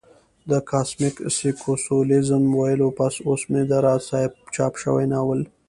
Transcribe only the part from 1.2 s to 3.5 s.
سېکسوليزم ويلو پس اوس